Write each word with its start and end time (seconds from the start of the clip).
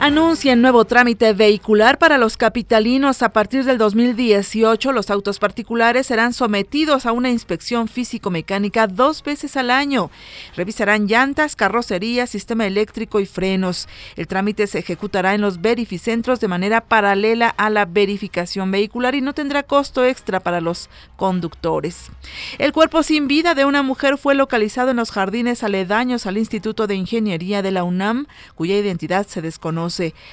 Anuncia 0.00 0.52
el 0.52 0.62
nuevo 0.62 0.84
trámite 0.84 1.32
vehicular 1.32 1.98
para 1.98 2.18
los 2.18 2.36
capitalinos. 2.36 3.20
A 3.22 3.30
partir 3.30 3.64
del 3.64 3.78
2018, 3.78 4.92
los 4.92 5.10
autos 5.10 5.40
particulares 5.40 6.06
serán 6.06 6.32
sometidos 6.32 7.04
a 7.04 7.10
una 7.10 7.30
inspección 7.30 7.88
físico-mecánica 7.88 8.86
dos 8.86 9.24
veces 9.24 9.56
al 9.56 9.72
año. 9.72 10.12
Revisarán 10.54 11.08
llantas, 11.08 11.56
carrocería, 11.56 12.28
sistema 12.28 12.64
eléctrico 12.64 13.18
y 13.18 13.26
frenos. 13.26 13.88
El 14.14 14.28
trámite 14.28 14.68
se 14.68 14.78
ejecutará 14.78 15.34
en 15.34 15.40
los 15.40 15.60
verificentros 15.60 16.38
de 16.38 16.46
manera 16.46 16.80
paralela 16.80 17.48
a 17.48 17.68
la 17.68 17.84
verificación 17.84 18.70
vehicular 18.70 19.16
y 19.16 19.20
no 19.20 19.34
tendrá 19.34 19.64
costo 19.64 20.04
extra 20.04 20.38
para 20.38 20.60
los 20.60 20.88
conductores. 21.16 22.12
El 22.58 22.72
cuerpo 22.72 23.02
sin 23.02 23.26
vida 23.26 23.56
de 23.56 23.64
una 23.64 23.82
mujer 23.82 24.16
fue 24.16 24.36
localizado 24.36 24.92
en 24.92 24.98
los 24.98 25.10
jardines 25.10 25.64
aledaños 25.64 26.26
al 26.26 26.38
Instituto 26.38 26.86
de 26.86 26.94
Ingeniería 26.94 27.62
de 27.62 27.72
la 27.72 27.82
UNAM, 27.82 28.28
cuya 28.54 28.78
identidad 28.78 29.26
se 29.26 29.42
desconoce. 29.42 29.87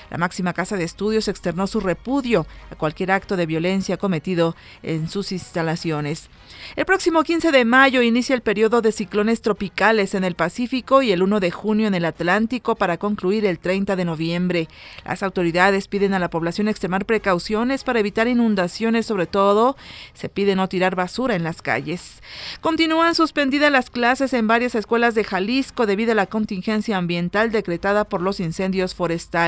La 0.10 0.18
máxima 0.18 0.54
casa 0.54 0.78
de 0.78 0.84
estudios 0.84 1.28
externó 1.28 1.68
su 1.68 1.80
repudio 1.80 2.46
a 2.72 2.76
cualquier 2.76 3.12
acto 3.12 3.38
de 3.38 3.46
violencia 3.46 3.98
cometido 3.98 4.56
en 4.84 5.10
sus 5.10 5.32
instalaciones. 5.32 6.30
El 6.76 6.86
próximo 6.86 7.24
15 7.24 7.52
de 7.52 7.66
mayo 7.66 8.02
inicia 8.02 8.36
el 8.36 8.42
periodo 8.42 8.82
de 8.82 8.92
ciclones 8.92 9.42
tropicales 9.42 10.14
en 10.14 10.24
el 10.24 10.36
Pacífico 10.36 11.02
y 11.02 11.12
el 11.12 11.24
1 11.24 11.40
de 11.40 11.52
junio 11.52 11.88
en 11.88 11.96
el 11.96 12.06
Atlántico 12.06 12.76
para 12.76 12.98
concluir 12.98 13.46
el 13.46 13.60
30 13.60 13.96
de 13.96 14.06
noviembre. 14.06 14.68
Las 15.06 15.24
autoridades 15.24 15.88
piden 15.88 16.14
a 16.14 16.20
la 16.20 16.30
población 16.30 16.68
extremar 16.68 17.06
precauciones 17.06 17.84
para 17.84 18.00
evitar 18.00 18.28
inundaciones, 18.28 19.06
sobre 19.06 19.28
todo 19.28 19.76
se 20.14 20.30
pide 20.30 20.56
no 20.56 20.70
tirar 20.70 20.96
basura 20.96 21.36
en 21.36 21.44
las 21.44 21.62
calles. 21.62 22.22
Continúan 22.62 23.16
suspendidas 23.16 23.72
las 23.72 23.90
clases 23.90 24.34
en 24.34 24.48
varias 24.48 24.76
escuelas 24.76 25.16
de 25.16 25.24
Jalisco 25.24 25.86
debido 25.86 26.12
a 26.12 26.16
la 26.16 26.28
contingencia 26.28 26.98
ambiental 26.98 27.52
decretada 27.52 28.06
por 28.06 28.22
los 28.22 28.40
incendios 28.40 28.96
forestales. 28.96 29.45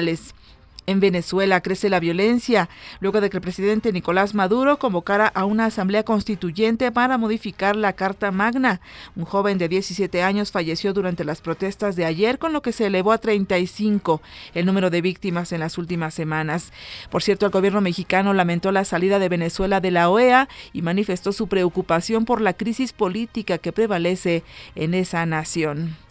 En 0.90 1.02
Venezuela 1.02 1.60
crece 1.60 1.90
la 1.90 2.00
violencia 2.00 2.70
luego 3.02 3.20
de 3.20 3.30
que 3.30 3.36
el 3.36 3.42
presidente 3.42 3.92
Nicolás 3.92 4.34
Maduro 4.34 4.80
convocara 4.80 5.28
a 5.28 5.44
una 5.44 5.66
asamblea 5.66 6.04
constituyente 6.04 6.94
para 6.94 7.18
modificar 7.18 7.76
la 7.76 7.92
Carta 7.92 8.32
Magna. 8.32 8.80
Un 9.18 9.26
joven 9.26 9.58
de 9.58 9.68
17 9.68 10.24
años 10.24 10.54
falleció 10.54 10.94
durante 10.94 11.26
las 11.26 11.42
protestas 11.42 11.98
de 11.98 12.06
ayer, 12.06 12.40
con 12.40 12.54
lo 12.54 12.62
que 12.62 12.72
se 12.72 12.86
elevó 12.86 13.12
a 13.12 13.18
35 13.18 14.22
el 14.54 14.66
número 14.66 14.90
de 14.90 15.02
víctimas 15.02 15.52
en 15.52 15.60
las 15.60 15.78
últimas 15.78 16.14
semanas. 16.14 16.72
Por 17.10 17.22
cierto, 17.22 17.46
el 17.46 17.52
gobierno 17.52 17.82
mexicano 17.82 18.34
lamentó 18.34 18.72
la 18.72 18.86
salida 18.86 19.20
de 19.20 19.28
Venezuela 19.28 19.82
de 19.82 19.92
la 19.92 20.10
OEA 20.10 20.48
y 20.72 20.84
manifestó 20.84 21.34
su 21.34 21.48
preocupación 21.48 22.24
por 22.24 22.40
la 22.40 22.54
crisis 22.54 22.94
política 22.94 23.58
que 23.58 23.74
prevalece 23.74 24.46
en 24.76 24.94
esa 24.94 25.26
nación. 25.26 26.07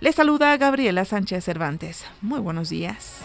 Le 0.00 0.12
saluda 0.12 0.56
Gabriela 0.56 1.04
Sánchez 1.04 1.44
Cervantes. 1.44 2.06
Muy 2.22 2.40
buenos 2.40 2.70
días. 2.70 3.20